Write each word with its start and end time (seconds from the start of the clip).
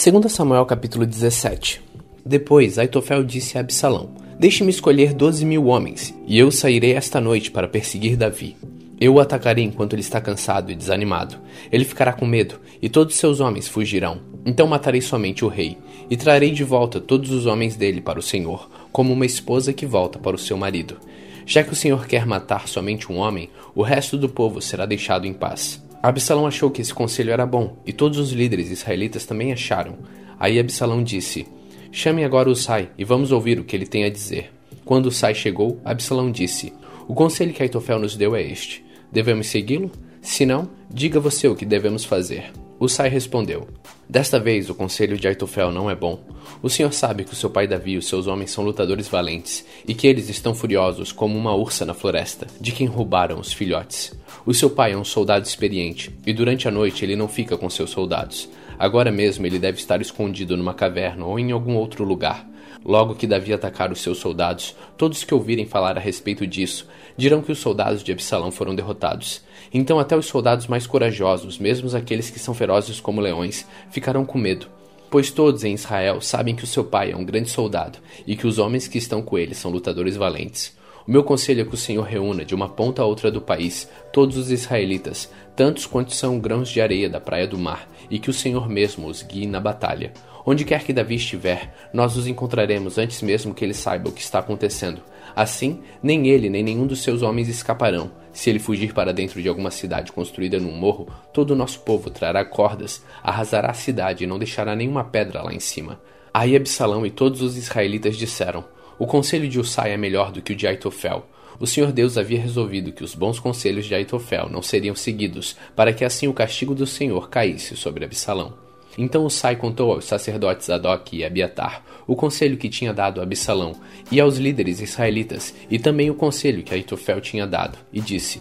2 0.00 0.32
Samuel 0.32 0.64
capítulo 0.64 1.04
17 1.04 1.82
Depois 2.24 2.78
Aitofel 2.78 3.24
disse 3.24 3.58
a 3.58 3.62
Absalão: 3.62 4.10
Deixe-me 4.38 4.70
escolher 4.70 5.12
doze 5.12 5.44
mil 5.44 5.66
homens, 5.66 6.14
e 6.24 6.38
eu 6.38 6.52
sairei 6.52 6.92
esta 6.92 7.20
noite 7.20 7.50
para 7.50 7.66
perseguir 7.66 8.16
Davi. 8.16 8.56
Eu 9.00 9.14
o 9.14 9.20
atacarei 9.20 9.64
enquanto 9.64 9.94
ele 9.94 10.02
está 10.02 10.20
cansado 10.20 10.70
e 10.70 10.76
desanimado. 10.76 11.38
Ele 11.72 11.84
ficará 11.84 12.12
com 12.12 12.24
medo, 12.24 12.60
e 12.80 12.88
todos 12.88 13.16
seus 13.16 13.40
homens 13.40 13.66
fugirão. 13.66 14.20
Então 14.46 14.68
matarei 14.68 15.00
somente 15.00 15.44
o 15.44 15.48
rei, 15.48 15.76
e 16.08 16.16
trarei 16.16 16.52
de 16.52 16.62
volta 16.62 17.00
todos 17.00 17.32
os 17.32 17.44
homens 17.44 17.74
dele 17.74 18.00
para 18.00 18.20
o 18.20 18.22
Senhor, 18.22 18.70
como 18.92 19.12
uma 19.12 19.26
esposa 19.26 19.72
que 19.72 19.84
volta 19.84 20.16
para 20.16 20.36
o 20.36 20.38
seu 20.38 20.56
marido. 20.56 20.96
Já 21.44 21.64
que 21.64 21.72
o 21.72 21.76
Senhor 21.76 22.06
quer 22.06 22.24
matar 22.24 22.68
somente 22.68 23.10
um 23.10 23.16
homem, 23.16 23.50
o 23.74 23.82
resto 23.82 24.16
do 24.16 24.28
povo 24.28 24.62
será 24.62 24.86
deixado 24.86 25.26
em 25.26 25.32
paz. 25.32 25.82
Absalão 26.02 26.46
achou 26.46 26.70
que 26.70 26.80
esse 26.80 26.94
conselho 26.94 27.32
era 27.32 27.44
bom, 27.44 27.76
e 27.84 27.92
todos 27.92 28.18
os 28.18 28.32
líderes 28.32 28.70
israelitas 28.70 29.26
também 29.26 29.52
acharam. 29.52 29.98
Aí 30.38 30.58
Absalão 30.58 31.02
disse: 31.02 31.46
Chame 31.90 32.24
agora 32.24 32.48
o 32.48 32.54
Sai 32.54 32.90
e 32.96 33.04
vamos 33.04 33.32
ouvir 33.32 33.58
o 33.58 33.64
que 33.64 33.74
ele 33.74 33.86
tem 33.86 34.04
a 34.04 34.10
dizer. 34.10 34.52
Quando 34.84 35.06
o 35.06 35.12
Sai 35.12 35.34
chegou, 35.34 35.80
Absalão 35.84 36.30
disse: 36.30 36.72
O 37.08 37.14
conselho 37.14 37.52
que 37.52 37.62
Aitofel 37.62 37.98
nos 37.98 38.16
deu 38.16 38.36
é 38.36 38.42
este: 38.42 38.84
Devemos 39.10 39.48
segui-lo? 39.48 39.90
Se 40.22 40.46
não, 40.46 40.68
diga 40.88 41.18
você 41.18 41.48
o 41.48 41.56
que 41.56 41.64
devemos 41.64 42.04
fazer. 42.04 42.52
O 42.78 42.88
Sai 42.88 43.08
respondeu: 43.08 43.66
Desta 44.08 44.40
vez 44.40 44.70
o 44.70 44.74
conselho 44.74 45.18
de 45.18 45.28
Aitofel 45.28 45.70
não 45.70 45.90
é 45.90 45.94
bom. 45.94 46.18
O 46.62 46.70
senhor 46.70 46.94
sabe 46.94 47.24
que 47.24 47.34
o 47.34 47.36
seu 47.36 47.50
pai 47.50 47.66
Davi 47.66 47.92
e 47.92 47.98
os 47.98 48.06
seus 48.06 48.26
homens 48.26 48.50
são 48.50 48.64
lutadores 48.64 49.06
valentes, 49.06 49.66
e 49.86 49.94
que 49.94 50.06
eles 50.06 50.30
estão 50.30 50.54
furiosos 50.54 51.12
como 51.12 51.38
uma 51.38 51.54
ursa 51.54 51.84
na 51.84 51.92
floresta, 51.92 52.46
de 52.58 52.72
quem 52.72 52.86
roubaram 52.86 53.38
os 53.38 53.52
filhotes. 53.52 54.18
O 54.46 54.54
seu 54.54 54.70
pai 54.70 54.92
é 54.92 54.96
um 54.96 55.04
soldado 55.04 55.44
experiente, 55.44 56.10
e 56.26 56.32
durante 56.32 56.66
a 56.66 56.70
noite 56.70 57.04
ele 57.04 57.16
não 57.16 57.28
fica 57.28 57.58
com 57.58 57.68
seus 57.68 57.90
soldados. 57.90 58.48
Agora 58.78 59.12
mesmo 59.12 59.44
ele 59.44 59.58
deve 59.58 59.76
estar 59.76 60.00
escondido 60.00 60.56
numa 60.56 60.72
caverna 60.72 61.26
ou 61.26 61.38
em 61.38 61.52
algum 61.52 61.74
outro 61.74 62.02
lugar. 62.02 62.48
Logo 62.82 63.14
que 63.14 63.26
Davi 63.26 63.52
atacar 63.52 63.92
os 63.92 64.00
seus 64.00 64.16
soldados, 64.16 64.74
todos 64.96 65.22
que 65.22 65.34
ouvirem 65.34 65.66
falar 65.66 65.98
a 65.98 66.00
respeito 66.00 66.46
disso 66.46 66.86
dirão 67.14 67.42
que 67.42 67.52
os 67.52 67.58
soldados 67.58 68.02
de 68.02 68.12
Absalão 68.12 68.50
foram 68.50 68.74
derrotados. 68.74 69.42
Então 69.72 69.98
até 69.98 70.16
os 70.16 70.26
soldados 70.26 70.66
mais 70.66 70.86
corajosos, 70.86 71.58
mesmo 71.58 71.94
aqueles 71.96 72.30
que 72.30 72.38
são 72.38 72.54
ferozes 72.54 73.00
como 73.00 73.20
leões, 73.20 73.66
ficarão 73.90 74.24
com 74.24 74.38
medo. 74.38 74.66
Pois 75.10 75.30
todos 75.30 75.64
em 75.64 75.74
Israel 75.74 76.20
sabem 76.20 76.54
que 76.54 76.64
o 76.64 76.66
seu 76.66 76.84
pai 76.84 77.12
é 77.12 77.16
um 77.16 77.24
grande 77.24 77.48
soldado 77.48 77.98
e 78.26 78.36
que 78.36 78.46
os 78.46 78.58
homens 78.58 78.86
que 78.86 78.98
estão 78.98 79.22
com 79.22 79.38
ele 79.38 79.54
são 79.54 79.70
lutadores 79.70 80.16
valentes. 80.16 80.76
O 81.06 81.10
meu 81.10 81.24
conselho 81.24 81.62
é 81.62 81.64
que 81.64 81.72
o 81.72 81.78
Senhor 81.78 82.02
reúna 82.02 82.44
de 82.44 82.54
uma 82.54 82.68
ponta 82.68 83.00
a 83.00 83.06
outra 83.06 83.30
do 83.30 83.40
país 83.40 83.88
todos 84.12 84.36
os 84.36 84.50
israelitas, 84.50 85.30
tantos 85.56 85.86
quantos 85.86 86.18
são 86.18 86.38
grãos 86.38 86.68
de 86.68 86.82
areia 86.82 87.08
da 87.08 87.18
praia 87.18 87.46
do 87.46 87.56
mar, 87.56 87.88
e 88.10 88.18
que 88.18 88.28
o 88.28 88.34
Senhor 88.34 88.68
mesmo 88.68 89.06
os 89.06 89.22
guie 89.22 89.46
na 89.46 89.58
batalha. 89.58 90.12
Onde 90.44 90.66
quer 90.66 90.84
que 90.84 90.92
Davi 90.92 91.14
estiver, 91.14 91.74
nós 91.94 92.14
os 92.16 92.26
encontraremos 92.26 92.98
antes 92.98 93.22
mesmo 93.22 93.54
que 93.54 93.64
ele 93.64 93.72
saiba 93.72 94.10
o 94.10 94.12
que 94.12 94.20
está 94.20 94.40
acontecendo. 94.40 95.00
Assim, 95.38 95.78
nem 96.02 96.26
ele 96.26 96.50
nem 96.50 96.64
nenhum 96.64 96.84
dos 96.84 97.00
seus 97.00 97.22
homens 97.22 97.48
escaparão. 97.48 98.10
Se 98.32 98.50
ele 98.50 98.58
fugir 98.58 98.92
para 98.92 99.12
dentro 99.12 99.40
de 99.40 99.48
alguma 99.48 99.70
cidade 99.70 100.10
construída 100.10 100.58
num 100.58 100.72
morro, 100.72 101.08
todo 101.32 101.52
o 101.52 101.54
nosso 101.54 101.78
povo 101.82 102.10
trará 102.10 102.44
cordas, 102.44 103.04
arrasará 103.22 103.70
a 103.70 103.74
cidade 103.74 104.24
e 104.24 104.26
não 104.26 104.36
deixará 104.36 104.74
nenhuma 104.74 105.04
pedra 105.04 105.40
lá 105.40 105.54
em 105.54 105.60
cima. 105.60 106.00
Aí 106.34 106.56
Absalão 106.56 107.06
e 107.06 107.10
todos 107.12 107.40
os 107.40 107.56
israelitas 107.56 108.16
disseram: 108.16 108.64
o 108.98 109.06
conselho 109.06 109.48
de 109.48 109.60
Usai 109.60 109.92
é 109.92 109.96
melhor 109.96 110.32
do 110.32 110.42
que 110.42 110.54
o 110.54 110.56
de 110.56 110.66
Aitofel. 110.66 111.24
O 111.60 111.68
Senhor 111.68 111.92
Deus 111.92 112.18
havia 112.18 112.40
resolvido 112.40 112.90
que 112.90 113.04
os 113.04 113.14
bons 113.14 113.38
conselhos 113.38 113.86
de 113.86 113.94
Aitofel 113.94 114.48
não 114.50 114.60
seriam 114.60 114.96
seguidos, 114.96 115.56
para 115.76 115.92
que 115.92 116.04
assim 116.04 116.26
o 116.26 116.34
castigo 116.34 116.74
do 116.74 116.84
Senhor 116.84 117.30
caísse 117.30 117.76
sobre 117.76 118.04
Absalão. 118.04 118.67
Então 118.98 119.24
Usai 119.24 119.54
contou 119.56 119.92
aos 119.92 120.04
sacerdotes 120.04 120.68
Adoc 120.68 121.12
e 121.12 121.24
Abiatar 121.24 121.82
o 122.08 122.16
conselho 122.16 122.56
que 122.56 122.70
tinha 122.70 122.92
dado 122.92 123.20
a 123.20 123.22
Absalão, 123.22 123.72
e 124.10 124.18
aos 124.18 124.38
líderes 124.38 124.80
israelitas, 124.80 125.54
e 125.70 125.78
também 125.78 126.08
o 126.08 126.14
conselho 126.14 126.62
que 126.62 126.72
Aitofel 126.72 127.20
tinha 127.20 127.46
dado, 127.46 127.78
e 127.92 128.00
disse: 128.00 128.40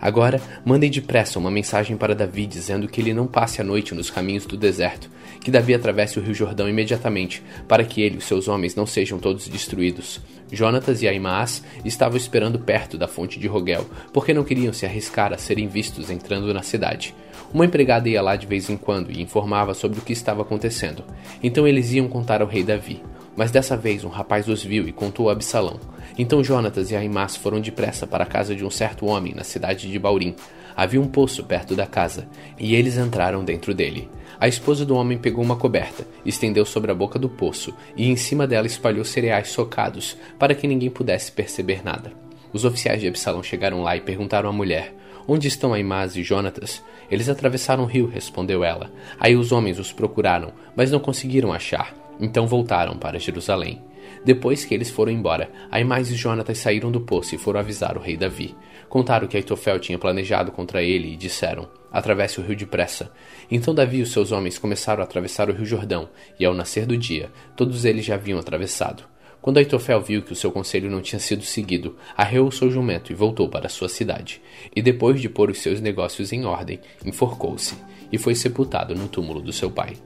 Agora, 0.00 0.40
mandem 0.64 0.90
depressa 0.90 1.38
uma 1.38 1.50
mensagem 1.50 1.96
para 1.96 2.14
Davi 2.14 2.46
dizendo 2.46 2.86
que 2.86 3.00
ele 3.00 3.12
não 3.12 3.26
passe 3.26 3.60
a 3.60 3.64
noite 3.64 3.94
nos 3.94 4.10
caminhos 4.10 4.46
do 4.46 4.56
deserto, 4.56 5.10
que 5.40 5.50
Davi 5.50 5.74
atravesse 5.74 6.18
o 6.18 6.22
rio 6.22 6.34
Jordão 6.34 6.68
imediatamente, 6.68 7.42
para 7.66 7.84
que 7.84 8.00
ele 8.00 8.18
e 8.18 8.20
seus 8.20 8.48
homens 8.48 8.74
não 8.74 8.86
sejam 8.86 9.18
todos 9.18 9.48
destruídos. 9.48 10.20
Jonatas 10.50 11.02
e 11.02 11.08
Aimaas 11.08 11.62
estavam 11.84 12.16
esperando 12.16 12.58
perto 12.58 12.96
da 12.96 13.08
fonte 13.08 13.38
de 13.38 13.46
Rogel, 13.46 13.86
porque 14.12 14.32
não 14.32 14.44
queriam 14.44 14.72
se 14.72 14.86
arriscar 14.86 15.32
a 15.32 15.38
serem 15.38 15.68
vistos 15.68 16.10
entrando 16.10 16.52
na 16.54 16.62
cidade. 16.62 17.14
Uma 17.52 17.64
empregada 17.64 18.08
ia 18.08 18.22
lá 18.22 18.36
de 18.36 18.46
vez 18.46 18.68
em 18.68 18.76
quando 18.76 19.10
e 19.10 19.22
informava 19.22 19.74
sobre 19.74 19.98
o 19.98 20.02
que 20.02 20.12
estava 20.12 20.42
acontecendo. 20.42 21.04
Então 21.42 21.66
eles 21.66 21.92
iam 21.92 22.08
contar 22.08 22.40
ao 22.42 22.48
rei 22.48 22.62
Davi. 22.62 23.02
Mas 23.36 23.50
dessa 23.50 23.76
vez 23.76 24.04
um 24.04 24.08
rapaz 24.08 24.48
os 24.48 24.64
viu 24.64 24.88
e 24.88 24.92
contou 24.92 25.28
a 25.28 25.32
Absalão. 25.32 25.78
Então 26.18 26.42
Jonatas 26.42 26.90
e 26.90 26.96
Aimás 26.96 27.36
foram 27.36 27.60
depressa 27.60 28.04
para 28.04 28.24
a 28.24 28.26
casa 28.26 28.52
de 28.52 28.64
um 28.64 28.70
certo 28.70 29.06
homem 29.06 29.32
na 29.34 29.44
cidade 29.44 29.88
de 29.88 29.98
Baurim. 30.00 30.34
Havia 30.76 31.00
um 31.00 31.06
poço 31.06 31.44
perto 31.44 31.76
da 31.76 31.86
casa, 31.86 32.28
e 32.58 32.74
eles 32.74 32.96
entraram 32.96 33.44
dentro 33.44 33.72
dele. 33.72 34.10
A 34.40 34.48
esposa 34.48 34.84
do 34.84 34.96
homem 34.96 35.16
pegou 35.16 35.44
uma 35.44 35.56
coberta, 35.56 36.04
estendeu 36.26 36.64
sobre 36.64 36.90
a 36.90 36.94
boca 36.94 37.20
do 37.20 37.28
poço, 37.28 37.72
e 37.96 38.10
em 38.10 38.16
cima 38.16 38.48
dela 38.48 38.66
espalhou 38.66 39.04
cereais 39.04 39.48
socados, 39.48 40.16
para 40.38 40.56
que 40.56 40.66
ninguém 40.66 40.90
pudesse 40.90 41.30
perceber 41.30 41.84
nada. 41.84 42.12
Os 42.52 42.64
oficiais 42.64 43.00
de 43.00 43.06
Absalão 43.06 43.42
chegaram 43.42 43.82
lá 43.82 43.96
e 43.96 44.00
perguntaram 44.00 44.48
à 44.48 44.52
mulher: 44.52 44.94
Onde 45.26 45.46
estão 45.46 45.72
Aimás 45.72 46.16
e 46.16 46.22
Jonatas? 46.22 46.82
Eles 47.08 47.28
atravessaram 47.28 47.84
o 47.84 47.86
rio, 47.86 48.06
respondeu 48.06 48.64
ela. 48.64 48.90
Aí 49.20 49.36
os 49.36 49.52
homens 49.52 49.78
os 49.78 49.92
procuraram, 49.92 50.52
mas 50.74 50.90
não 50.90 50.98
conseguiram 50.98 51.52
achar. 51.52 51.94
Então 52.20 52.46
voltaram 52.46 52.96
para 52.96 53.18
Jerusalém. 53.18 53.82
Depois 54.24 54.64
que 54.64 54.74
eles 54.74 54.90
foram 54.90 55.12
embora, 55.12 55.50
Aimais 55.70 56.10
e 56.10 56.14
Jonatas 56.14 56.58
saíram 56.58 56.90
do 56.90 57.00
poço 57.00 57.34
e 57.34 57.38
foram 57.38 57.60
avisar 57.60 57.96
o 57.96 58.00
rei 58.00 58.16
Davi. 58.16 58.54
Contaram 58.88 59.28
que 59.28 59.36
Aitofel 59.36 59.78
tinha 59.78 59.98
planejado 59.98 60.52
contra 60.52 60.82
ele 60.82 61.12
e 61.12 61.16
disseram: 61.16 61.68
Atravesse 61.92 62.40
o 62.40 62.42
rio 62.42 62.56
depressa. 62.56 63.12
Então 63.50 63.74
Davi 63.74 63.98
e 63.98 64.02
os 64.02 64.12
seus 64.12 64.32
homens 64.32 64.58
começaram 64.58 65.00
a 65.00 65.04
atravessar 65.04 65.48
o 65.48 65.52
rio 65.52 65.66
Jordão, 65.66 66.08
e 66.38 66.44
ao 66.44 66.54
nascer 66.54 66.86
do 66.86 66.96
dia, 66.96 67.30
todos 67.56 67.84
eles 67.84 68.04
já 68.04 68.14
haviam 68.14 68.38
atravessado. 68.38 69.04
Quando 69.40 69.58
Aitofel 69.58 70.00
viu 70.00 70.22
que 70.22 70.32
o 70.32 70.36
seu 70.36 70.50
conselho 70.50 70.90
não 70.90 71.00
tinha 71.00 71.20
sido 71.20 71.44
seguido, 71.44 71.96
arreou 72.16 72.48
o 72.48 72.52
seu 72.52 72.70
jumento 72.70 73.12
e 73.12 73.14
voltou 73.14 73.48
para 73.48 73.68
sua 73.68 73.88
cidade. 73.88 74.42
E 74.74 74.82
depois 74.82 75.20
de 75.20 75.28
pôr 75.28 75.50
os 75.50 75.60
seus 75.60 75.80
negócios 75.80 76.32
em 76.32 76.44
ordem, 76.44 76.80
enforcou-se 77.04 77.76
e 78.10 78.18
foi 78.18 78.34
sepultado 78.34 78.94
no 78.94 79.06
túmulo 79.06 79.40
do 79.40 79.52
seu 79.52 79.70
pai. 79.70 79.96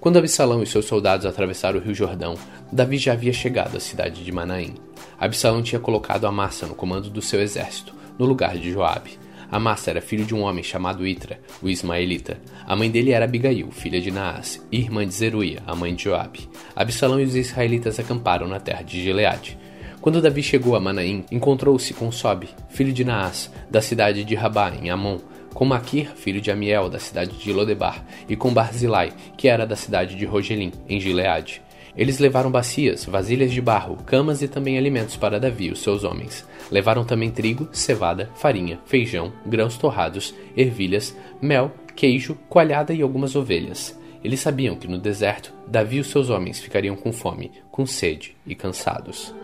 Quando 0.00 0.18
Absalão 0.18 0.62
e 0.62 0.66
seus 0.66 0.84
soldados 0.84 1.26
atravessaram 1.26 1.78
o 1.78 1.82
rio 1.82 1.94
Jordão, 1.94 2.36
Davi 2.70 2.98
já 2.98 3.12
havia 3.12 3.32
chegado 3.32 3.76
à 3.76 3.80
cidade 3.80 4.22
de 4.22 4.30
Manaim. 4.30 4.74
Absalão 5.18 5.62
tinha 5.62 5.80
colocado 5.80 6.26
Amassa 6.26 6.66
no 6.66 6.74
comando 6.74 7.08
do 7.08 7.22
seu 7.22 7.40
exército, 7.40 7.94
no 8.18 8.26
lugar 8.26 8.56
de 8.56 8.70
Joabe. 8.70 9.18
Amassa 9.50 9.90
era 9.90 10.00
filho 10.00 10.24
de 10.24 10.34
um 10.34 10.42
homem 10.42 10.62
chamado 10.62 11.06
Itra, 11.06 11.40
o 11.62 11.68
Ismaelita. 11.68 12.38
A 12.66 12.76
mãe 12.76 12.90
dele 12.90 13.12
era 13.12 13.24
Abigail, 13.24 13.70
filha 13.70 14.00
de 14.00 14.10
Naas, 14.10 14.60
irmã 14.70 15.06
de 15.06 15.14
Zeruia, 15.14 15.62
a 15.66 15.74
mãe 15.74 15.94
de 15.94 16.04
Joabe. 16.04 16.48
Absalão 16.74 17.20
e 17.20 17.24
os 17.24 17.34
israelitas 17.34 17.98
acamparam 17.98 18.46
na 18.46 18.60
terra 18.60 18.82
de 18.82 19.02
Gileade. 19.02 19.58
Quando 20.00 20.20
Davi 20.20 20.42
chegou 20.42 20.76
a 20.76 20.80
Manaim, 20.80 21.24
encontrou-se 21.32 21.94
com 21.94 22.12
Sobe, 22.12 22.48
filho 22.68 22.92
de 22.92 23.04
Naas, 23.04 23.50
da 23.70 23.80
cidade 23.80 24.24
de 24.24 24.34
Rabá, 24.34 24.70
em 24.70 24.90
Amon, 24.90 25.18
com 25.56 25.64
Maquir, 25.64 26.14
filho 26.14 26.38
de 26.38 26.50
Amiel, 26.50 26.90
da 26.90 26.98
cidade 26.98 27.38
de 27.38 27.50
Lodebar, 27.50 28.04
e 28.28 28.36
com 28.36 28.52
Barzilai, 28.52 29.10
que 29.38 29.48
era 29.48 29.66
da 29.66 29.74
cidade 29.74 30.14
de 30.14 30.26
Rogelim, 30.26 30.70
em 30.86 31.00
Gileade. 31.00 31.62
Eles 31.96 32.18
levaram 32.18 32.50
bacias, 32.50 33.06
vasilhas 33.06 33.50
de 33.50 33.62
barro, 33.62 33.96
camas 34.04 34.42
e 34.42 34.48
também 34.48 34.76
alimentos 34.76 35.16
para 35.16 35.40
Davi 35.40 35.68
e 35.68 35.70
os 35.70 35.80
seus 35.80 36.04
homens. 36.04 36.46
Levaram 36.70 37.06
também 37.06 37.30
trigo, 37.30 37.70
cevada, 37.72 38.28
farinha, 38.34 38.78
feijão, 38.84 39.32
grãos 39.46 39.78
torrados, 39.78 40.34
ervilhas, 40.54 41.16
mel, 41.40 41.72
queijo, 41.94 42.34
coalhada 42.50 42.92
e 42.92 43.00
algumas 43.00 43.34
ovelhas. 43.34 43.98
Eles 44.22 44.40
sabiam 44.40 44.76
que 44.76 44.86
no 44.86 44.98
deserto 44.98 45.54
Davi 45.66 45.96
e 45.96 46.00
os 46.00 46.08
seus 46.08 46.28
homens 46.28 46.60
ficariam 46.60 46.94
com 46.94 47.14
fome, 47.14 47.50
com 47.70 47.86
sede 47.86 48.36
e 48.46 48.54
cansados. 48.54 49.34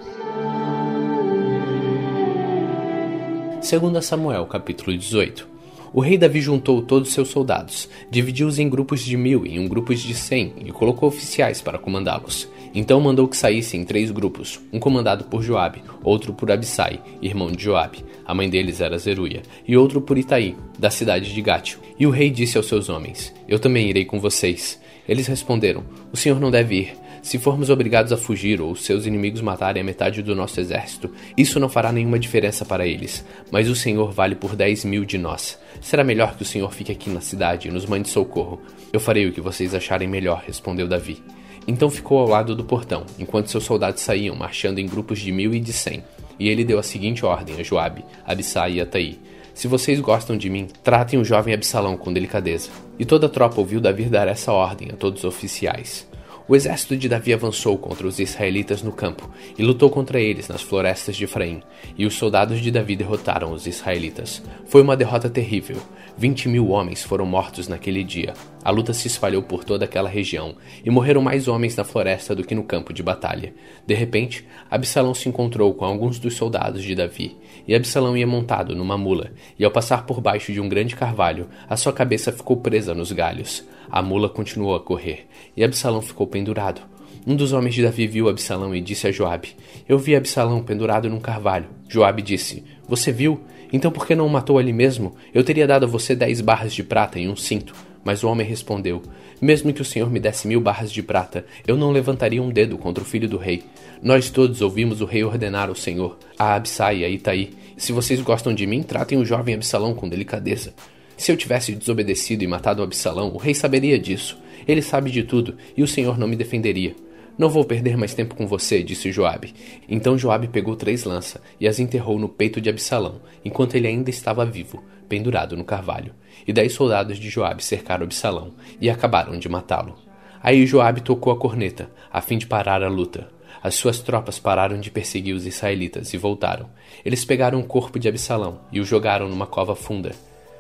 2 3.62 4.04
Samuel 4.04 4.44
capítulo 4.44 4.94
18 4.94 5.51
o 5.92 6.00
rei 6.00 6.16
Davi 6.16 6.40
juntou 6.40 6.80
todos 6.82 7.08
os 7.08 7.14
seus 7.14 7.28
soldados, 7.28 7.88
dividiu-os 8.10 8.58
em 8.58 8.68
grupos 8.68 9.00
de 9.00 9.16
mil 9.16 9.44
e 9.44 9.56
em 9.56 9.68
grupos 9.68 10.00
de 10.00 10.14
cem 10.14 10.52
e 10.64 10.72
colocou 10.72 11.08
oficiais 11.08 11.60
para 11.60 11.78
comandá-los. 11.78 12.48
Então 12.74 13.00
mandou 13.00 13.28
que 13.28 13.36
saíssem 13.36 13.82
em 13.82 13.84
três 13.84 14.10
grupos, 14.10 14.58
um 14.72 14.78
comandado 14.78 15.24
por 15.24 15.42
Joabe, 15.42 15.82
outro 16.02 16.32
por 16.32 16.50
Abissai, 16.50 17.00
irmão 17.20 17.52
de 17.52 17.62
Joabe, 17.62 18.02
a 18.24 18.34
mãe 18.34 18.48
deles 18.48 18.80
era 18.80 18.96
Zeruia, 18.96 19.42
e 19.68 19.76
outro 19.76 20.00
por 20.00 20.16
Itaí, 20.16 20.56
da 20.78 20.88
cidade 20.88 21.34
de 21.34 21.42
Gátio. 21.42 21.78
E 21.98 22.06
o 22.06 22.10
rei 22.10 22.30
disse 22.30 22.56
aos 22.56 22.66
seus 22.66 22.88
homens: 22.88 23.34
Eu 23.46 23.58
também 23.58 23.90
irei 23.90 24.06
com 24.06 24.18
vocês. 24.18 24.80
Eles 25.06 25.26
responderam: 25.26 25.84
O 26.10 26.16
senhor 26.16 26.40
não 26.40 26.50
deve 26.50 26.76
ir. 26.76 27.01
Se 27.22 27.38
formos 27.38 27.70
obrigados 27.70 28.12
a 28.12 28.16
fugir 28.16 28.60
ou 28.60 28.74
seus 28.74 29.06
inimigos 29.06 29.40
matarem 29.40 29.80
a 29.80 29.84
metade 29.84 30.22
do 30.22 30.34
nosso 30.34 30.58
exército, 30.58 31.08
isso 31.36 31.60
não 31.60 31.68
fará 31.68 31.92
nenhuma 31.92 32.18
diferença 32.18 32.64
para 32.64 32.84
eles. 32.84 33.24
Mas 33.48 33.68
o 33.68 33.76
Senhor 33.76 34.10
vale 34.10 34.34
por 34.34 34.56
dez 34.56 34.84
mil 34.84 35.04
de 35.04 35.16
nós. 35.16 35.56
Será 35.80 36.02
melhor 36.02 36.36
que 36.36 36.42
o 36.42 36.44
Senhor 36.44 36.72
fique 36.74 36.90
aqui 36.90 37.08
na 37.08 37.20
cidade 37.20 37.68
e 37.68 37.70
nos 37.70 37.86
mande 37.86 38.08
socorro. 38.08 38.60
Eu 38.92 38.98
farei 38.98 39.24
o 39.24 39.32
que 39.32 39.40
vocês 39.40 39.72
acharem 39.72 40.08
melhor, 40.08 40.42
respondeu 40.44 40.88
Davi. 40.88 41.22
Então 41.66 41.88
ficou 41.88 42.18
ao 42.18 42.26
lado 42.26 42.56
do 42.56 42.64
portão, 42.64 43.06
enquanto 43.16 43.50
seus 43.50 43.62
soldados 43.62 44.02
saíam, 44.02 44.34
marchando 44.34 44.80
em 44.80 44.86
grupos 44.86 45.20
de 45.20 45.30
mil 45.30 45.54
e 45.54 45.60
de 45.60 45.72
cem. 45.72 46.02
E 46.40 46.48
ele 46.48 46.64
deu 46.64 46.80
a 46.80 46.82
seguinte 46.82 47.24
ordem 47.24 47.54
a 47.60 47.62
Joabe, 47.62 48.04
Abissai 48.26 48.74
e 48.74 48.80
Ataí. 48.80 49.20
Se 49.54 49.68
vocês 49.68 50.00
gostam 50.00 50.36
de 50.36 50.50
mim, 50.50 50.66
tratem 50.82 51.20
o 51.20 51.24
jovem 51.24 51.54
Absalão 51.54 51.96
com 51.96 52.12
delicadeza. 52.12 52.68
E 52.98 53.04
toda 53.04 53.26
a 53.26 53.30
tropa 53.30 53.60
ouviu 53.60 53.80
Davi 53.80 54.06
dar 54.06 54.26
essa 54.26 54.50
ordem 54.52 54.88
a 54.92 54.96
todos 54.96 55.20
os 55.22 55.24
oficiais. 55.24 56.10
O 56.48 56.56
exército 56.56 56.96
de 56.96 57.08
Davi 57.08 57.32
avançou 57.32 57.78
contra 57.78 58.06
os 58.06 58.18
israelitas 58.18 58.82
no 58.82 58.92
campo 58.92 59.30
e 59.56 59.62
lutou 59.62 59.88
contra 59.88 60.20
eles 60.20 60.48
nas 60.48 60.60
florestas 60.60 61.16
de 61.16 61.24
Efraim, 61.24 61.62
e 61.96 62.04
os 62.04 62.14
soldados 62.14 62.60
de 62.60 62.70
Davi 62.70 62.96
derrotaram 62.96 63.52
os 63.52 63.66
israelitas. 63.66 64.42
Foi 64.66 64.82
uma 64.82 64.96
derrota 64.96 65.30
terrível. 65.30 65.76
Vinte 66.18 66.48
mil 66.48 66.68
homens 66.68 67.02
foram 67.02 67.24
mortos 67.24 67.68
naquele 67.68 68.02
dia. 68.02 68.34
A 68.64 68.70
luta 68.70 68.92
se 68.92 69.08
espalhou 69.08 69.42
por 69.42 69.64
toda 69.64 69.84
aquela 69.84 70.08
região, 70.08 70.54
e 70.84 70.90
morreram 70.90 71.20
mais 71.20 71.48
homens 71.48 71.74
na 71.74 71.82
floresta 71.82 72.34
do 72.34 72.44
que 72.44 72.54
no 72.54 72.62
campo 72.62 72.92
de 72.92 73.02
batalha. 73.02 73.52
De 73.86 73.94
repente, 73.94 74.46
Absalão 74.70 75.14
se 75.14 75.28
encontrou 75.28 75.74
com 75.74 75.84
alguns 75.84 76.18
dos 76.18 76.34
soldados 76.34 76.82
de 76.82 76.94
Davi, 76.94 77.36
e 77.66 77.74
Absalão 77.74 78.16
ia 78.16 78.26
montado 78.26 78.76
numa 78.76 78.96
mula, 78.96 79.32
e 79.58 79.64
ao 79.64 79.70
passar 79.70 80.06
por 80.06 80.20
baixo 80.20 80.52
de 80.52 80.60
um 80.60 80.68
grande 80.68 80.94
carvalho, 80.94 81.48
a 81.68 81.76
sua 81.76 81.92
cabeça 81.92 82.30
ficou 82.30 82.56
presa 82.56 82.94
nos 82.94 83.10
galhos. 83.10 83.64
A 83.90 84.00
mula 84.00 84.28
continuou 84.28 84.76
a 84.76 84.80
correr, 84.80 85.26
e 85.56 85.64
Absalão 85.64 86.00
ficou 86.00 86.26
pendurado. 86.26 86.82
Um 87.26 87.36
dos 87.36 87.52
homens 87.52 87.74
de 87.74 87.82
Davi 87.82 88.06
viu 88.06 88.28
Absalão 88.28 88.74
e 88.74 88.80
disse 88.80 89.06
a 89.06 89.12
Joabe: 89.12 89.54
Eu 89.88 89.96
vi 89.96 90.16
Absalão 90.16 90.62
pendurado 90.62 91.08
num 91.08 91.20
carvalho. 91.20 91.68
Joabe 91.88 92.20
disse: 92.20 92.64
Você 92.88 93.12
viu? 93.12 93.40
Então 93.72 93.92
por 93.92 94.06
que 94.06 94.14
não 94.14 94.26
o 94.26 94.30
matou 94.30 94.58
ali 94.58 94.72
mesmo? 94.72 95.14
Eu 95.32 95.44
teria 95.44 95.66
dado 95.66 95.84
a 95.84 95.88
você 95.88 96.16
dez 96.16 96.40
barras 96.40 96.74
de 96.74 96.82
prata 96.82 97.20
e 97.20 97.28
um 97.28 97.36
cinto. 97.36 97.74
Mas 98.04 98.22
o 98.22 98.28
homem 98.28 98.46
respondeu: 98.46 99.02
Mesmo 99.40 99.72
que 99.72 99.82
o 99.82 99.84
Senhor 99.84 100.10
me 100.10 100.20
desse 100.20 100.46
mil 100.48 100.60
barras 100.60 100.92
de 100.92 101.02
prata, 101.02 101.44
eu 101.66 101.76
não 101.76 101.90
levantaria 101.90 102.42
um 102.42 102.50
dedo 102.50 102.76
contra 102.78 103.02
o 103.02 103.06
filho 103.06 103.28
do 103.28 103.36
rei. 103.36 103.62
Nós 104.02 104.30
todos 104.30 104.60
ouvimos 104.60 105.00
o 105.00 105.04
rei 105.04 105.24
ordenar 105.24 105.68
ao 105.68 105.74
Senhor, 105.74 106.18
a 106.38 106.54
Absai 106.54 106.98
e 106.98 107.04
a 107.04 107.08
Itaí: 107.08 107.50
Se 107.76 107.92
vocês 107.92 108.20
gostam 108.20 108.54
de 108.54 108.66
mim, 108.66 108.82
tratem 108.82 109.18
o 109.18 109.24
jovem 109.24 109.54
Absalão 109.54 109.94
com 109.94 110.08
delicadeza. 110.08 110.74
Se 111.16 111.30
eu 111.30 111.36
tivesse 111.36 111.74
desobedecido 111.74 112.42
e 112.42 112.46
matado 112.48 112.82
Absalão, 112.82 113.32
o 113.32 113.38
rei 113.38 113.54
saberia 113.54 113.98
disso. 113.98 114.36
Ele 114.66 114.82
sabe 114.82 115.10
de 115.10 115.22
tudo, 115.22 115.56
e 115.76 115.82
o 115.82 115.88
Senhor 115.88 116.18
não 116.18 116.26
me 116.26 116.36
defenderia. 116.36 116.94
Não 117.38 117.48
vou 117.48 117.64
perder 117.64 117.96
mais 117.96 118.14
tempo 118.14 118.34
com 118.34 118.46
você, 118.46 118.82
disse 118.82 119.10
Joabe. 119.10 119.54
Então 119.88 120.18
Joabe 120.18 120.48
pegou 120.48 120.76
três 120.76 121.04
lanças 121.04 121.40
e 121.58 121.66
as 121.66 121.78
enterrou 121.78 122.18
no 122.18 122.28
peito 122.28 122.60
de 122.60 122.68
Absalão, 122.68 123.20
enquanto 123.44 123.74
ele 123.74 123.86
ainda 123.86 124.10
estava 124.10 124.44
vivo, 124.44 124.82
pendurado 125.08 125.56
no 125.56 125.64
carvalho. 125.64 126.14
E 126.46 126.52
dez 126.52 126.72
soldados 126.74 127.18
de 127.18 127.30
Joabe 127.30 127.64
cercaram 127.64 128.04
Absalão 128.04 128.52
e 128.80 128.90
acabaram 128.90 129.38
de 129.38 129.48
matá-lo. 129.48 129.96
Aí 130.42 130.66
Joabe 130.66 131.00
tocou 131.00 131.32
a 131.32 131.38
corneta, 131.38 131.90
a 132.12 132.20
fim 132.20 132.36
de 132.36 132.46
parar 132.46 132.82
a 132.82 132.88
luta. 132.88 133.28
As 133.62 133.74
suas 133.76 134.00
tropas 134.00 134.38
pararam 134.38 134.78
de 134.78 134.90
perseguir 134.90 135.34
os 135.34 135.46
israelitas 135.46 136.12
e 136.12 136.18
voltaram. 136.18 136.68
Eles 137.04 137.24
pegaram 137.24 137.60
o 137.60 137.64
corpo 137.64 137.98
de 137.98 138.08
Absalão 138.08 138.60
e 138.70 138.80
o 138.80 138.84
jogaram 138.84 139.28
numa 139.28 139.46
cova 139.46 139.74
funda 139.74 140.12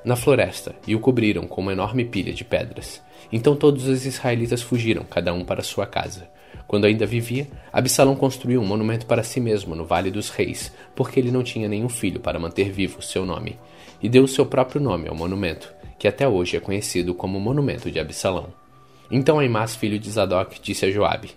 na 0.04 0.16
floresta 0.16 0.74
e 0.86 0.94
o 0.94 1.00
cobriram 1.00 1.46
com 1.46 1.60
uma 1.60 1.72
enorme 1.72 2.04
pilha 2.04 2.32
de 2.32 2.44
pedras. 2.44 3.00
Então 3.30 3.54
todos 3.54 3.86
os 3.86 4.04
israelitas 4.04 4.62
fugiram, 4.62 5.04
cada 5.04 5.32
um 5.32 5.44
para 5.44 5.62
sua 5.62 5.86
casa. 5.86 6.28
Quando 6.66 6.84
ainda 6.84 7.06
vivia, 7.06 7.46
Absalão 7.72 8.16
construiu 8.16 8.60
um 8.60 8.66
monumento 8.66 9.06
para 9.06 9.22
si 9.22 9.40
mesmo 9.40 9.74
no 9.74 9.84
Vale 9.84 10.10
dos 10.10 10.30
Reis, 10.30 10.72
porque 10.94 11.20
ele 11.20 11.30
não 11.30 11.42
tinha 11.42 11.68
nenhum 11.68 11.88
filho 11.88 12.20
para 12.20 12.38
manter 12.38 12.70
vivo 12.70 13.02
seu 13.02 13.26
nome, 13.26 13.58
e 14.02 14.08
deu 14.08 14.24
o 14.24 14.28
seu 14.28 14.46
próprio 14.46 14.80
nome 14.80 15.08
ao 15.08 15.14
monumento, 15.14 15.72
que 15.98 16.08
até 16.08 16.26
hoje 16.26 16.56
é 16.56 16.60
conhecido 16.60 17.14
como 17.14 17.38
Monumento 17.38 17.90
de 17.90 18.00
Absalão. 18.00 18.48
Então 19.10 19.38
Aimás, 19.38 19.76
filho 19.76 19.98
de 19.98 20.10
Zadok, 20.10 20.60
disse 20.60 20.86
a 20.86 20.90
Joabe: 20.90 21.30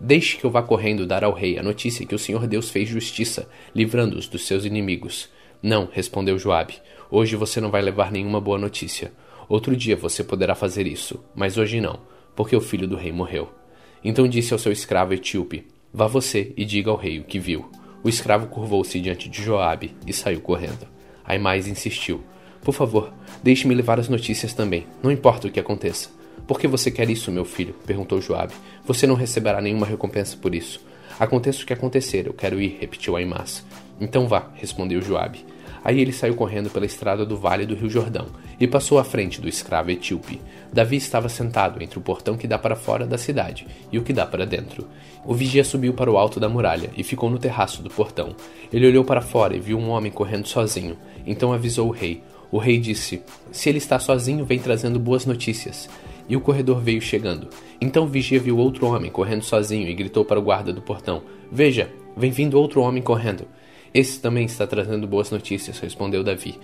Deixe 0.00 0.36
que 0.36 0.44
eu 0.44 0.50
vá 0.50 0.62
correndo 0.62 1.06
dar 1.06 1.22
ao 1.22 1.32
rei 1.32 1.58
a 1.58 1.62
notícia 1.62 2.04
que 2.04 2.14
o 2.14 2.18
Senhor 2.18 2.46
Deus 2.48 2.68
fez 2.68 2.88
justiça, 2.88 3.48
livrando-os 3.72 4.26
dos 4.26 4.46
seus 4.46 4.64
inimigos. 4.64 5.28
Não, 5.62 5.88
respondeu 5.90 6.36
Joabe. 6.36 6.74
Hoje 7.08 7.36
você 7.36 7.60
não 7.60 7.70
vai 7.70 7.80
levar 7.80 8.10
nenhuma 8.10 8.40
boa 8.40 8.58
notícia. 8.58 9.12
Outro 9.48 9.76
dia 9.76 9.94
você 9.94 10.24
poderá 10.24 10.56
fazer 10.56 10.86
isso, 10.88 11.22
mas 11.34 11.56
hoje 11.56 11.80
não, 11.80 12.00
porque 12.34 12.56
o 12.56 12.60
filho 12.60 12.88
do 12.88 12.96
rei 12.96 13.12
morreu. 13.12 13.61
Então 14.04 14.26
disse 14.26 14.52
ao 14.52 14.58
seu 14.58 14.72
escravo 14.72 15.14
etíope: 15.14 15.66
Vá 15.92 16.06
você 16.06 16.52
e 16.56 16.64
diga 16.64 16.90
ao 16.90 16.96
rei 16.96 17.18
o 17.18 17.24
que 17.24 17.38
viu. 17.38 17.70
O 18.02 18.08
escravo 18.08 18.48
curvou-se 18.48 19.00
diante 19.00 19.28
de 19.28 19.42
Joabe 19.42 19.94
e 20.06 20.12
saiu 20.12 20.40
correndo. 20.40 20.86
Aimais 21.24 21.68
insistiu: 21.68 22.22
Por 22.62 22.74
favor, 22.74 23.12
deixe-me 23.42 23.74
levar 23.74 24.00
as 24.00 24.08
notícias 24.08 24.52
também, 24.52 24.86
não 25.02 25.10
importa 25.10 25.46
o 25.46 25.50
que 25.50 25.60
aconteça. 25.60 26.10
Por 26.46 26.58
que 26.58 26.66
você 26.66 26.90
quer 26.90 27.08
isso, 27.08 27.30
meu 27.30 27.44
filho? 27.44 27.74
perguntou 27.86 28.20
Joabe. 28.20 28.54
Você 28.84 29.06
não 29.06 29.14
receberá 29.14 29.60
nenhuma 29.60 29.86
recompensa 29.86 30.36
por 30.36 30.54
isso. 30.54 30.84
Aconteça 31.18 31.62
o 31.62 31.66
que 31.66 31.72
acontecer, 31.72 32.26
eu 32.26 32.32
quero 32.32 32.60
ir, 32.60 32.78
repetiu 32.80 33.16
Aimás. 33.16 33.64
Então 34.00 34.26
vá, 34.26 34.50
respondeu 34.54 35.00
Joabe. 35.00 35.44
Aí 35.84 36.00
ele 36.00 36.12
saiu 36.12 36.34
correndo 36.34 36.70
pela 36.70 36.86
estrada 36.86 37.26
do 37.26 37.36
vale 37.36 37.66
do 37.66 37.74
Rio 37.74 37.90
Jordão 37.90 38.26
e 38.58 38.66
passou 38.68 38.98
à 38.98 39.04
frente 39.04 39.40
do 39.40 39.48
escravo 39.48 39.90
etíope. 39.90 40.40
Davi 40.72 40.96
estava 40.96 41.28
sentado 41.28 41.82
entre 41.82 41.98
o 41.98 42.02
portão 42.02 42.36
que 42.36 42.46
dá 42.46 42.58
para 42.58 42.76
fora 42.76 43.06
da 43.06 43.18
cidade 43.18 43.66
e 43.90 43.98
o 43.98 44.02
que 44.02 44.12
dá 44.12 44.24
para 44.24 44.46
dentro. 44.46 44.86
O 45.24 45.34
vigia 45.34 45.64
subiu 45.64 45.92
para 45.92 46.10
o 46.10 46.16
alto 46.16 46.38
da 46.38 46.48
muralha 46.48 46.90
e 46.96 47.02
ficou 47.02 47.28
no 47.28 47.38
terraço 47.38 47.82
do 47.82 47.90
portão. 47.90 48.34
Ele 48.72 48.86
olhou 48.86 49.04
para 49.04 49.20
fora 49.20 49.56
e 49.56 49.60
viu 49.60 49.78
um 49.78 49.90
homem 49.90 50.10
correndo 50.12 50.46
sozinho. 50.46 50.96
Então 51.26 51.52
avisou 51.52 51.88
o 51.88 51.92
rei. 51.92 52.22
O 52.50 52.58
rei 52.58 52.78
disse: 52.78 53.22
Se 53.50 53.68
ele 53.68 53.78
está 53.78 53.98
sozinho, 53.98 54.44
vem 54.44 54.58
trazendo 54.58 54.98
boas 54.98 55.26
notícias. 55.26 55.88
E 56.28 56.36
o 56.36 56.40
corredor 56.40 56.80
veio 56.80 57.00
chegando. 57.00 57.48
Então 57.80 58.04
o 58.04 58.08
vigia 58.08 58.38
viu 58.38 58.56
outro 58.58 58.86
homem 58.86 59.10
correndo 59.10 59.42
sozinho 59.42 59.88
e 59.88 59.94
gritou 59.94 60.24
para 60.24 60.38
o 60.38 60.42
guarda 60.42 60.72
do 60.72 60.82
portão: 60.82 61.22
Veja, 61.50 61.90
vem 62.16 62.30
vindo 62.30 62.58
outro 62.58 62.80
homem 62.80 63.02
correndo. 63.02 63.46
Esse 63.94 64.20
também 64.20 64.46
está 64.46 64.66
trazendo 64.66 65.06
boas 65.06 65.30
notícias, 65.30 65.78
respondeu 65.78 66.24
Davi. 66.24 66.58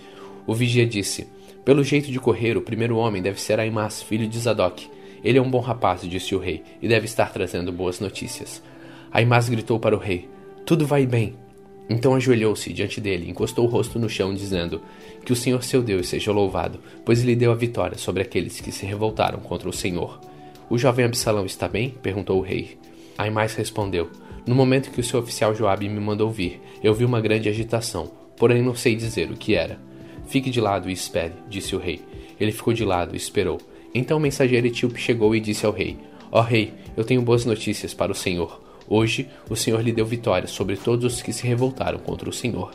O 0.46 0.54
vigia 0.54 0.86
disse: 0.86 1.28
Pelo 1.64 1.84
jeito 1.84 2.10
de 2.10 2.18
correr, 2.18 2.56
o 2.56 2.62
primeiro 2.62 2.96
homem 2.96 3.20
deve 3.20 3.40
ser 3.40 3.60
Aimás, 3.60 4.02
filho 4.02 4.26
de 4.26 4.38
Zadok. 4.38 4.88
Ele 5.22 5.38
é 5.38 5.42
um 5.42 5.50
bom 5.50 5.60
rapaz, 5.60 6.02
disse 6.02 6.34
o 6.34 6.38
rei, 6.38 6.62
e 6.80 6.88
deve 6.88 7.04
estar 7.04 7.32
trazendo 7.32 7.72
boas 7.72 8.00
notícias. 8.00 8.62
Aimás 9.12 9.48
gritou 9.48 9.78
para 9.78 9.94
o 9.94 9.98
rei: 9.98 10.28
Tudo 10.64 10.86
vai 10.86 11.06
bem. 11.06 11.34
Então 11.90 12.14
ajoelhou-se 12.14 12.72
diante 12.72 13.00
dele, 13.00 13.30
encostou 13.30 13.66
o 13.66 13.68
rosto 13.68 13.98
no 13.98 14.08
chão, 14.08 14.34
dizendo: 14.34 14.80
Que 15.24 15.32
o 15.32 15.36
Senhor 15.36 15.62
seu 15.62 15.82
Deus 15.82 16.08
seja 16.08 16.32
louvado, 16.32 16.80
pois 17.04 17.22
lhe 17.22 17.36
deu 17.36 17.52
a 17.52 17.54
vitória 17.54 17.98
sobre 17.98 18.22
aqueles 18.22 18.60
que 18.60 18.72
se 18.72 18.86
revoltaram 18.86 19.40
contra 19.40 19.68
o 19.68 19.72
Senhor. 19.72 20.20
O 20.70 20.78
jovem 20.78 21.04
Absalão 21.04 21.46
está 21.46 21.66
bem? 21.66 21.94
perguntou 22.02 22.38
o 22.38 22.42
rei. 22.42 22.78
Aimás 23.16 23.54
respondeu: 23.54 24.10
no 24.48 24.54
momento 24.54 24.90
que 24.90 24.98
o 24.98 25.04
seu 25.04 25.20
oficial 25.20 25.54
Joabe 25.54 25.90
me 25.90 26.00
mandou 26.00 26.30
vir, 26.30 26.58
eu 26.82 26.94
vi 26.94 27.04
uma 27.04 27.20
grande 27.20 27.50
agitação, 27.50 28.10
porém 28.34 28.62
não 28.62 28.74
sei 28.74 28.96
dizer 28.96 29.30
o 29.30 29.36
que 29.36 29.54
era. 29.54 29.78
Fique 30.26 30.48
de 30.48 30.58
lado 30.58 30.88
e 30.88 30.92
espere, 30.94 31.34
disse 31.50 31.76
o 31.76 31.78
rei. 31.78 32.00
Ele 32.40 32.50
ficou 32.50 32.72
de 32.72 32.82
lado 32.82 33.12
e 33.12 33.18
esperou. 33.18 33.60
Então 33.94 34.16
o 34.16 34.20
mensageiro 34.20 34.66
etíope 34.66 34.98
chegou 34.98 35.36
e 35.36 35.40
disse 35.40 35.66
ao 35.66 35.72
rei: 35.72 35.98
Ó 36.32 36.38
oh, 36.40 36.42
rei, 36.42 36.72
eu 36.96 37.04
tenho 37.04 37.20
boas 37.20 37.44
notícias 37.44 37.92
para 37.92 38.10
o 38.10 38.14
senhor. 38.14 38.58
Hoje 38.88 39.28
o 39.50 39.56
senhor 39.56 39.82
lhe 39.82 39.92
deu 39.92 40.06
vitória 40.06 40.48
sobre 40.48 40.78
todos 40.78 41.12
os 41.12 41.20
que 41.20 41.32
se 41.32 41.46
revoltaram 41.46 41.98
contra 41.98 42.26
o 42.26 42.32
senhor. 42.32 42.72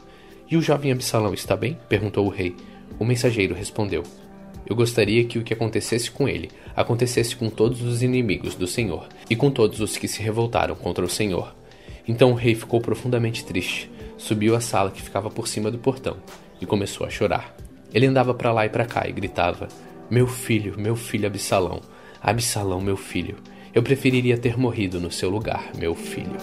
E 0.48 0.56
o 0.56 0.62
jovem 0.62 0.92
Absalão 0.92 1.34
está 1.34 1.56
bem? 1.56 1.76
perguntou 1.90 2.28
o 2.28 2.30
rei. 2.30 2.56
O 3.00 3.04
mensageiro 3.04 3.56
respondeu: 3.56 4.04
eu 4.66 4.76
gostaria 4.76 5.26
que 5.26 5.38
o 5.38 5.44
que 5.44 5.54
acontecesse 5.54 6.10
com 6.10 6.28
ele 6.28 6.50
acontecesse 6.76 7.36
com 7.36 7.50
todos 7.50 7.82
os 7.82 8.02
inimigos 8.02 8.56
do 8.56 8.66
Senhor 8.66 9.08
e 9.30 9.36
com 9.36 9.52
todos 9.52 9.82
os 9.82 9.98
que 9.98 10.08
se 10.08 10.22
revoltaram 10.22 10.74
contra 10.74 11.04
o 11.04 11.10
Senhor. 11.10 11.54
Então 12.08 12.32
o 12.32 12.36
rei 12.36 12.54
ficou 12.54 12.82
profundamente 12.82 13.46
triste, 13.46 13.90
subiu 14.18 14.56
à 14.56 14.60
sala 14.60 14.92
que 14.92 15.02
ficava 15.02 15.30
por 15.30 15.48
cima 15.48 15.72
do 15.72 15.78
portão 15.78 16.18
e 16.60 16.66
começou 16.66 17.08
a 17.08 17.10
chorar. 17.10 17.56
Ele 17.94 18.08
andava 18.08 18.34
para 18.34 18.52
lá 18.52 18.66
e 18.66 18.70
para 18.70 18.86
cá 18.86 19.08
e 19.08 19.12
gritava: 19.12 19.68
Meu 20.10 20.28
filho, 20.28 20.76
meu 20.78 20.96
filho 20.96 21.28
Absalão, 21.28 21.82
Absalão, 22.22 22.82
meu 22.82 22.98
filho, 22.98 23.38
eu 23.74 23.82
preferiria 23.82 24.38
ter 24.38 24.58
morrido 24.58 25.00
no 25.00 25.12
seu 25.12 25.30
lugar, 25.30 25.72
meu 25.78 25.96
filho. 25.96 26.38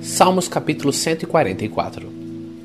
Salmos 0.00 0.48
capítulo 0.48 0.92
144 0.92 2.17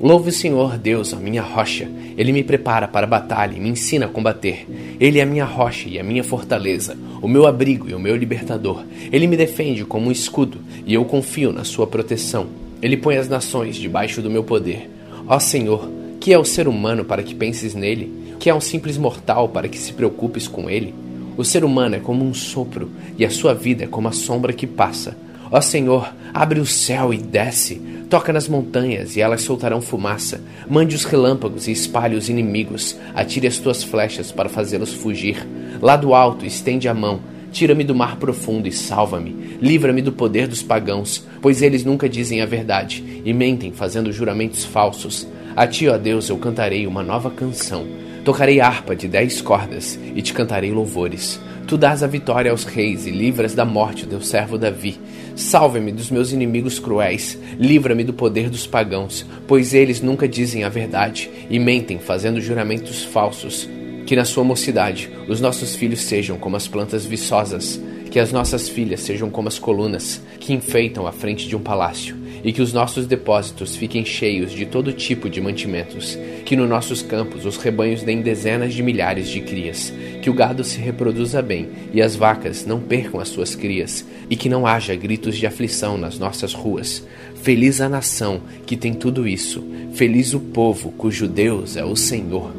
Louve 0.04 0.28
o 0.28 0.32
Senhor, 0.32 0.76
Deus, 0.76 1.14
a 1.14 1.16
minha 1.16 1.40
rocha. 1.40 1.88
Ele 2.14 2.30
me 2.30 2.44
prepara 2.44 2.86
para 2.86 3.06
a 3.06 3.08
batalha 3.08 3.56
e 3.56 3.58
me 3.58 3.70
ensina 3.70 4.04
a 4.04 4.08
combater. 4.08 4.66
Ele 5.00 5.18
é 5.18 5.22
a 5.22 5.26
minha 5.26 5.46
rocha 5.46 5.88
e 5.88 5.98
a 5.98 6.04
minha 6.04 6.22
fortaleza, 6.22 6.94
o 7.22 7.26
meu 7.26 7.46
abrigo 7.46 7.88
e 7.88 7.94
o 7.94 7.98
meu 7.98 8.14
libertador. 8.14 8.84
Ele 9.10 9.26
me 9.26 9.34
defende 9.34 9.82
como 9.82 10.08
um 10.08 10.12
escudo 10.12 10.58
e 10.84 10.92
eu 10.92 11.06
confio 11.06 11.54
na 11.54 11.64
sua 11.64 11.86
proteção. 11.86 12.48
Ele 12.82 12.98
põe 12.98 13.16
as 13.16 13.30
nações 13.30 13.76
debaixo 13.76 14.20
do 14.20 14.28
meu 14.28 14.44
poder. 14.44 14.90
Ó 15.26 15.38
Senhor, 15.38 15.88
Que 16.20 16.34
é 16.34 16.38
o 16.38 16.44
ser 16.44 16.68
humano 16.68 17.02
para 17.02 17.22
que 17.22 17.34
penses 17.34 17.74
nele? 17.74 18.34
Que 18.38 18.50
é 18.50 18.54
um 18.54 18.60
simples 18.60 18.98
mortal 18.98 19.48
para 19.48 19.68
que 19.68 19.78
se 19.78 19.94
preocupes 19.94 20.46
com 20.46 20.68
ele? 20.68 20.94
O 21.34 21.44
ser 21.44 21.64
humano 21.64 21.96
é 21.96 21.98
como 21.98 22.26
um 22.26 22.34
sopro, 22.34 22.90
e 23.18 23.24
a 23.24 23.30
sua 23.30 23.54
vida 23.54 23.84
é 23.84 23.86
como 23.86 24.08
a 24.08 24.12
sombra 24.12 24.52
que 24.52 24.66
passa. 24.66 25.16
Ó 25.50 25.60
Senhor, 25.60 26.12
abre 26.32 26.60
o 26.60 26.66
céu 26.66 27.12
e 27.12 27.18
desce. 27.18 27.76
Toca 28.08 28.32
nas 28.32 28.48
montanhas 28.48 29.16
e 29.16 29.20
elas 29.20 29.42
soltarão 29.42 29.80
fumaça. 29.80 30.40
Mande 30.68 30.94
os 30.94 31.04
relâmpagos 31.04 31.68
e 31.68 31.72
espalhe 31.72 32.16
os 32.16 32.28
inimigos. 32.28 32.96
Atire 33.14 33.46
as 33.46 33.58
tuas 33.58 33.82
flechas 33.82 34.30
para 34.30 34.48
fazê-los 34.48 34.92
fugir. 34.92 35.46
Lá 35.80 35.96
do 35.96 36.14
alto, 36.14 36.46
estende 36.46 36.88
a 36.88 36.94
mão. 36.94 37.20
Tira-me 37.52 37.84
do 37.84 37.94
mar 37.94 38.16
profundo 38.16 38.66
e 38.66 38.72
salva-me. 38.72 39.58
Livra-me 39.60 40.02
do 40.02 40.10
poder 40.10 40.48
dos 40.48 40.62
pagãos, 40.62 41.24
pois 41.40 41.62
eles 41.62 41.84
nunca 41.84 42.08
dizem 42.08 42.40
a 42.40 42.46
verdade 42.46 43.22
e 43.24 43.32
mentem 43.32 43.72
fazendo 43.72 44.12
juramentos 44.12 44.64
falsos. 44.64 45.26
A 45.54 45.66
ti, 45.66 45.86
ó 45.86 45.96
Deus, 45.96 46.28
eu 46.28 46.36
cantarei 46.36 46.84
uma 46.84 47.02
nova 47.02 47.30
canção. 47.30 47.86
Tocarei 48.24 48.60
harpa 48.60 48.96
de 48.96 49.06
dez 49.06 49.40
cordas 49.40 49.98
e 50.16 50.20
te 50.20 50.32
cantarei 50.32 50.72
louvores. 50.72 51.38
Tu 51.66 51.78
dás 51.78 52.02
a 52.02 52.06
vitória 52.06 52.50
aos 52.50 52.64
reis 52.64 53.06
e 53.06 53.10
livras 53.10 53.54
da 53.54 53.64
morte 53.64 54.04
o 54.04 54.06
teu 54.06 54.20
servo 54.20 54.58
Davi. 54.58 55.00
Salve-me 55.34 55.92
dos 55.92 56.10
meus 56.10 56.30
inimigos 56.30 56.78
cruéis, 56.78 57.38
livra-me 57.58 58.04
do 58.04 58.12
poder 58.12 58.50
dos 58.50 58.66
pagãos, 58.66 59.24
pois 59.48 59.72
eles 59.72 60.02
nunca 60.02 60.28
dizem 60.28 60.62
a 60.62 60.68
verdade 60.68 61.30
e 61.48 61.58
mentem 61.58 61.98
fazendo 61.98 62.40
juramentos 62.40 63.02
falsos. 63.04 63.68
Que 64.06 64.14
na 64.14 64.26
sua 64.26 64.44
mocidade 64.44 65.10
os 65.26 65.40
nossos 65.40 65.74
filhos 65.74 66.02
sejam 66.02 66.36
como 66.36 66.56
as 66.56 66.68
plantas 66.68 67.06
viçosas, 67.06 67.80
que 68.10 68.20
as 68.20 68.30
nossas 68.30 68.68
filhas 68.68 69.00
sejam 69.00 69.30
como 69.30 69.48
as 69.48 69.58
colunas 69.58 70.20
que 70.38 70.52
enfeitam 70.52 71.06
a 71.06 71.12
frente 71.12 71.48
de 71.48 71.56
um 71.56 71.60
palácio 71.60 72.23
e 72.44 72.52
que 72.52 72.60
os 72.60 72.72
nossos 72.72 73.06
depósitos 73.06 73.74
fiquem 73.74 74.04
cheios 74.04 74.52
de 74.52 74.66
todo 74.66 74.92
tipo 74.92 75.30
de 75.30 75.40
mantimentos, 75.40 76.18
que 76.44 76.54
nos 76.54 76.68
nossos 76.68 77.00
campos 77.00 77.46
os 77.46 77.56
rebanhos 77.56 78.02
deem 78.02 78.20
dezenas 78.20 78.74
de 78.74 78.82
milhares 78.82 79.28
de 79.28 79.40
crias, 79.40 79.92
que 80.20 80.28
o 80.28 80.34
gado 80.34 80.62
se 80.62 80.78
reproduza 80.78 81.40
bem 81.40 81.68
e 81.92 82.02
as 82.02 82.14
vacas 82.14 82.66
não 82.66 82.80
percam 82.80 83.18
as 83.18 83.28
suas 83.28 83.54
crias, 83.54 84.04
e 84.28 84.36
que 84.36 84.48
não 84.48 84.66
haja 84.66 84.94
gritos 84.94 85.36
de 85.36 85.46
aflição 85.46 85.96
nas 85.96 86.18
nossas 86.18 86.52
ruas. 86.52 87.02
Feliz 87.42 87.80
a 87.80 87.88
nação 87.88 88.42
que 88.66 88.76
tem 88.76 88.92
tudo 88.92 89.26
isso, 89.26 89.64
feliz 89.94 90.34
o 90.34 90.40
povo 90.40 90.92
cujo 90.92 91.26
Deus 91.26 91.76
é 91.76 91.84
o 91.84 91.96
Senhor. 91.96 92.52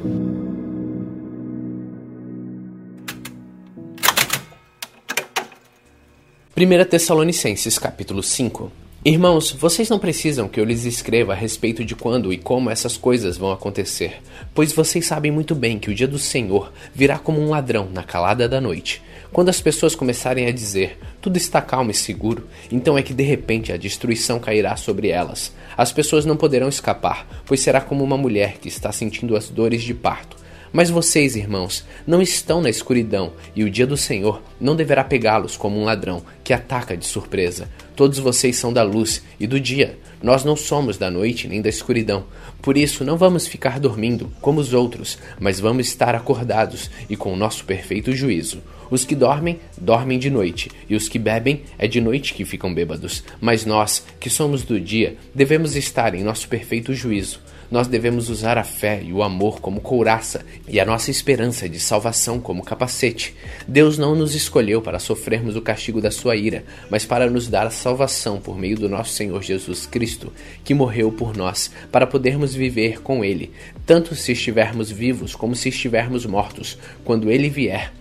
Primeira 6.54 6.86
Tessalonicenses 6.86 7.78
capítulo 7.78 8.24
5 8.24 8.85
Irmãos, 9.08 9.52
vocês 9.52 9.88
não 9.88 10.00
precisam 10.00 10.48
que 10.48 10.60
eu 10.60 10.66
lhes 10.66 10.84
escreva 10.84 11.34
a 11.34 11.36
respeito 11.36 11.86
de 11.86 11.96
quando 11.96 12.34
e 12.34 12.40
como 12.40 12.72
essas 12.72 12.98
coisas 12.98 13.38
vão 13.38 13.52
acontecer, 13.52 14.20
pois 14.52 14.74
vocês 14.74 15.06
sabem 15.06 15.32
muito 15.32 15.54
bem 15.54 15.78
que 15.78 15.92
o 15.92 15.94
dia 15.94 16.08
do 16.08 16.18
Senhor 16.18 16.74
virá 16.92 17.20
como 17.20 17.40
um 17.40 17.52
ladrão 17.52 17.88
na 17.94 18.02
calada 18.02 18.50
da 18.50 18.60
noite. 18.60 19.04
Quando 19.32 19.50
as 19.50 19.62
pessoas 19.62 19.94
começarem 19.94 20.48
a 20.48 20.52
dizer 20.52 20.98
tudo 21.22 21.38
está 21.38 21.62
calmo 21.62 21.92
e 21.92 21.94
seguro, 21.94 22.48
então 22.72 22.98
é 22.98 23.04
que 23.04 23.14
de 23.14 23.22
repente 23.22 23.72
a 23.72 23.78
destruição 23.78 24.40
cairá 24.40 24.76
sobre 24.76 25.10
elas. 25.10 25.54
As 25.78 25.92
pessoas 25.92 26.26
não 26.26 26.36
poderão 26.36 26.68
escapar, 26.68 27.28
pois 27.46 27.60
será 27.60 27.82
como 27.82 28.04
uma 28.04 28.18
mulher 28.18 28.58
que 28.58 28.70
está 28.70 28.92
sentindo 28.92 29.36
as 29.36 29.50
dores 29.50 29.84
de 29.84 29.94
parto. 29.94 30.36
Mas 30.76 30.90
vocês, 30.90 31.38
irmãos, 31.38 31.86
não 32.06 32.22
estão 32.22 32.60
na 32.60 32.70
escuridão, 32.70 33.32
e 33.56 33.64
o 33.64 33.70
dia 33.70 33.88
do 33.88 33.96
Senhor 33.96 34.44
não 34.60 34.76
deverá 34.76 35.06
pegá-los 35.06 35.56
como 35.56 35.80
um 35.80 35.86
ladrão 35.86 36.22
que 36.44 36.52
ataca 36.52 36.98
de 36.98 37.06
surpresa. 37.06 37.70
Todos 37.96 38.20
vocês 38.20 38.58
são 38.58 38.74
da 38.74 38.84
luz 38.84 39.24
e 39.40 39.48
do 39.48 39.58
dia. 39.58 39.98
Nós 40.22 40.44
não 40.44 40.58
somos 40.58 40.98
da 40.98 41.10
noite 41.10 41.48
nem 41.48 41.62
da 41.62 41.70
escuridão. 41.70 42.26
Por 42.62 42.76
isso, 42.76 43.06
não 43.06 43.16
vamos 43.16 43.48
ficar 43.48 43.80
dormindo 43.80 44.30
como 44.42 44.60
os 44.60 44.74
outros, 44.74 45.18
mas 45.40 45.62
vamos 45.62 45.88
estar 45.88 46.14
acordados 46.14 46.92
e 47.10 47.16
com 47.16 47.32
o 47.32 47.38
nosso 47.38 47.64
perfeito 47.64 48.12
juízo. 48.12 48.62
Os 48.92 49.06
que 49.06 49.16
dormem, 49.16 49.62
dormem 49.78 50.20
de 50.20 50.30
noite, 50.30 50.70
e 50.90 50.96
os 50.98 51.08
que 51.08 51.18
bebem, 51.18 51.62
é 51.78 51.88
de 51.88 52.02
noite 52.02 52.34
que 52.34 52.44
ficam 52.44 52.74
bêbados. 52.74 53.24
Mas 53.40 53.66
nós, 53.66 54.06
que 54.20 54.30
somos 54.30 54.64
do 54.64 54.78
dia, 54.78 55.16
devemos 55.34 55.74
estar 55.78 56.14
em 56.14 56.22
nosso 56.22 56.50
perfeito 56.50 56.94
juízo. 56.94 57.40
Nós 57.70 57.88
devemos 57.88 58.30
usar 58.30 58.58
a 58.58 58.64
fé 58.64 59.02
e 59.04 59.12
o 59.12 59.24
amor 59.24 59.60
como 59.60 59.82
couraça 59.82 60.46
e 60.68 60.80
a 60.80 60.86
nossa 60.86 61.10
esperança 61.10 61.68
de 61.68 61.80
salvação 61.80 62.40
como 62.40 62.64
capacete. 62.64 63.36
Deus 63.68 63.98
não 63.98 64.16
nos 64.16 64.36
escolheu 64.36 64.82
para 64.82 65.00
sofrermos 65.00 65.56
o 65.56 65.62
castigo 65.62 66.00
da 66.00 66.12
sua 66.12 66.36
ira, 66.36 66.64
mas 66.90 67.06
para 67.06 67.30
nos 67.30 67.48
dar 67.48 67.68
a 67.68 67.72
salvação 67.72 68.40
por 68.40 68.58
meio 68.58 68.78
do 68.78 68.88
nosso 68.88 69.14
Senhor 69.14 69.42
Jesus 69.42 69.86
Cristo, 69.86 70.32
que 70.64 70.74
morreu 70.74 71.12
por 71.12 71.36
nós, 71.36 71.72
para 71.92 72.08
podermos 72.08 72.54
viver 72.54 73.02
com 73.02 73.26
Ele, 73.26 73.52
tanto 73.86 74.16
se 74.16 74.32
estivermos 74.32 74.92
vivos 74.92 75.36
como 75.36 75.56
se 75.56 75.70
estivermos 75.70 76.26
mortos, 76.26 76.78
quando 77.04 77.32
Ele 77.32 77.50
vier. 77.50 77.92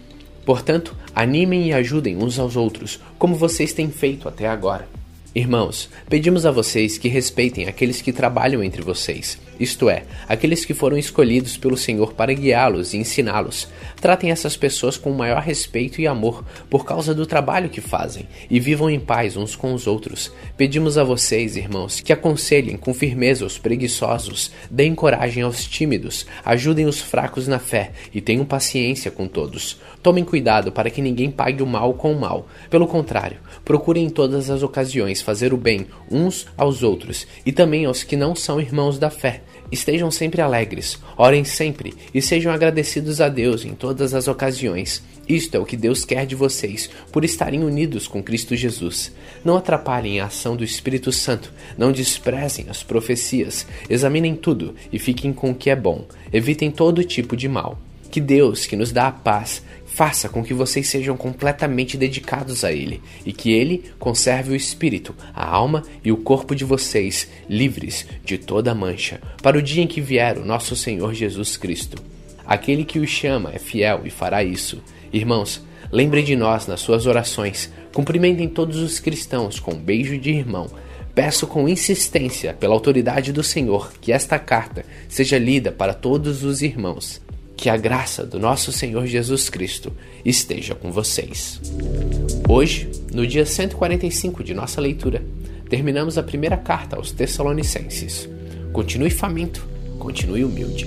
Portanto, 0.45 0.95
animem 1.15 1.69
e 1.69 1.73
ajudem 1.73 2.17
uns 2.17 2.39
aos 2.39 2.55
outros, 2.55 3.01
como 3.19 3.35
vocês 3.35 3.73
têm 3.73 3.91
feito 3.91 4.29
até 4.29 4.47
agora. 4.47 4.87
Irmãos, 5.35 5.91
pedimos 6.09 6.47
a 6.47 6.53
vocês 6.53 6.97
que 6.97 7.09
respeitem 7.09 7.67
aqueles 7.67 8.01
que 8.01 8.13
trabalham 8.13 8.63
entre 8.63 8.83
vocês, 8.83 9.37
isto 9.59 9.89
é, 9.89 10.05
aqueles 10.29 10.65
que 10.65 10.75
foram 10.75 10.99
escolhidos 10.99 11.57
pelo 11.57 11.77
Senhor 11.77 12.13
para 12.13 12.33
guiá-los 12.33 12.95
e 12.95 12.99
ensiná-los. 12.99 13.69
Tratem 14.01 14.31
essas 14.31 14.57
pessoas 14.57 14.97
com 14.97 15.11
maior 15.13 15.41
respeito 15.41 16.01
e 16.01 16.07
amor 16.07 16.45
por 16.69 16.85
causa 16.85 17.15
do 17.15 17.27
trabalho 17.27 17.69
que 17.69 17.81
fazem 17.81 18.27
e 18.51 18.59
vivam 18.59 18.91
em 18.91 19.01
paz 19.01 19.37
uns 19.37 19.55
com 19.57 19.73
os 19.73 19.87
outros. 19.87 20.33
Pedimos 20.57 20.99
a 20.99 21.05
vocês, 21.05 21.57
irmãos, 21.57 22.01
que 22.01 22.13
aconselhem 22.13 22.77
com 22.77 22.93
firmeza 22.93 23.47
os 23.47 23.59
preguiçosos, 23.59 24.51
deem 24.71 24.95
coragem 24.95 25.43
aos 25.43 25.65
tímidos, 25.65 26.27
ajudem 26.45 26.87
os 26.87 27.01
fracos 27.01 27.49
na 27.49 27.59
fé 27.59 27.93
e 28.13 28.21
tenham 28.21 28.45
paciência 28.45 29.11
com 29.11 29.27
todos. 29.27 29.81
Tomem 30.03 30.25
cuidado 30.25 30.71
para 30.71 30.91
que 30.91 31.01
ninguém 31.01 31.31
pague 31.31 31.63
o 31.63 31.67
mal 31.67 31.95
com 31.95 32.13
o 32.13 32.21
mal. 32.21 32.47
Pelo 32.69 32.87
contrário, 32.87 33.39
procurem 33.65 34.05
em 34.05 34.11
todas 34.11 34.51
as 34.51 34.63
ocasiões 34.63 35.23
fazer 35.23 35.55
o 35.55 35.57
bem 35.57 35.87
uns 36.11 36.47
aos 36.57 36.83
outros 36.83 37.27
e 37.47 37.53
também 37.53 37.87
aos 37.87 38.03
que 38.03 38.17
não 38.17 38.35
são 38.35 38.61
irmãos 38.61 38.99
da 38.99 39.09
fé. 39.09 39.43
Estejam 39.73 40.11
sempre 40.11 40.41
alegres, 40.41 40.99
orem 41.17 41.45
sempre 41.45 41.95
e 42.13 42.23
sejam 42.23 42.53
agradecidos 42.53 43.21
a 43.21 43.29
Deus 43.29 43.65
em 43.65 43.75
todas 43.75 44.15
as 44.15 44.29
ocasiões. 44.29 45.03
Isto 45.29 45.57
é 45.57 45.59
o 45.59 45.65
que 45.65 45.77
Deus 45.77 46.05
quer 46.05 46.27
de 46.27 46.35
vocês, 46.35 46.91
por 47.11 47.25
estarem 47.25 47.65
unidos 47.65 48.07
com 48.07 48.23
Cristo 48.23 48.55
Jesus. 48.55 49.11
Não 49.45 49.57
atrapalhem 49.57 50.21
a 50.21 50.27
ação 50.27 50.55
do 50.55 50.63
Espírito 50.63 51.11
Santo, 51.11 51.53
não 51.79 51.93
desprezem 51.93 52.67
as 52.69 52.83
profecias, 52.83 53.67
examinem 53.89 54.37
tudo 54.37 54.75
e 54.93 54.99
fiquem 54.99 55.33
com 55.33 55.51
o 55.51 55.55
que 55.55 55.71
é 55.71 55.77
bom. 55.77 56.07
Evitem 56.33 56.71
todo 56.71 57.05
tipo 57.05 57.37
de 57.37 57.49
mal. 57.49 57.79
Que 58.11 58.21
Deus, 58.21 58.67
que 58.67 58.77
nos 58.77 58.93
dá 58.93 59.09
a 59.09 59.13
paz, 59.13 59.63
faça 59.95 60.29
com 60.29 60.43
que 60.43 60.53
vocês 60.53 60.89
sejam 60.89 61.17
completamente 61.17 61.97
dedicados 61.97 62.65
a 62.65 62.73
Ele 62.73 63.01
e 63.25 63.33
que 63.33 63.53
Ele 63.53 63.85
conserve 63.97 64.51
o 64.51 64.57
espírito, 64.57 65.15
a 65.33 65.49
alma 65.49 65.85
e 66.05 66.11
o 66.11 66.17
corpo 66.17 66.53
de 66.53 66.65
vocês 66.65 67.31
livres 67.49 68.05
de 68.25 68.37
toda 68.37 68.75
mancha, 68.75 69.21
para 69.41 69.57
o 69.57 69.63
dia 69.63 69.85
em 69.85 69.87
que 69.87 70.01
vier 70.01 70.37
o 70.37 70.45
nosso 70.45 70.75
Senhor 70.75 71.15
Jesus 71.15 71.57
Cristo. 71.57 72.03
Aquele 72.45 72.85
que 72.85 72.99
os 72.99 73.09
chama 73.09 73.53
é 73.55 73.59
fiel 73.61 74.01
e 74.05 74.11
fará 74.11 74.43
isso. 74.43 74.83
Irmãos, 75.13 75.63
lembrem 75.93 76.25
de 76.25 76.35
nós 76.35 76.67
nas 76.67 76.81
suas 76.81 77.07
orações, 77.07 77.73
cumprimentem 77.93 78.49
todos 78.49 78.79
os 78.79 78.99
cristãos 78.99 79.61
com 79.61 79.75
um 79.75 79.79
beijo 79.79 80.19
de 80.19 80.31
irmão. 80.31 80.67
Peço 81.15 81.47
com 81.47 81.69
insistência, 81.69 82.53
pela 82.53 82.75
autoridade 82.75 83.33
do 83.33 83.45
Senhor, 83.45 83.93
que 84.01 84.11
esta 84.11 84.41
carta 84.41 84.85
seja 85.09 85.39
lida 85.39 85.71
para 85.71 85.95
todos 85.95 86.43
os 86.43 86.63
irmãos. 86.63 87.24
Que 87.65 87.71
a 87.71 87.79
graça 87.79 88.27
do 88.27 88.39
nosso 88.39 88.71
Senhor 88.71 89.07
Jesus 89.07 89.49
Cristo 89.49 89.91
esteja 90.23 90.75
com 90.75 90.93
vocês. 90.93 91.59
Hoje, 92.47 92.91
no 93.11 93.27
dia 93.27 93.47
145 93.47 94.45
de 94.45 94.53
nossa 94.53 94.83
leitura, 94.83 95.25
terminamos 95.71 96.19
a 96.19 96.23
primeira 96.23 96.59
carta 96.59 96.97
aos 96.97 97.11
Tessalonicenses. 97.11 98.29
Continue 98.71 99.09
faminto, 99.09 99.67
continue 99.99 100.45
humilde. 100.45 100.87